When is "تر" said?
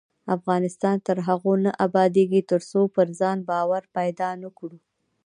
1.07-1.17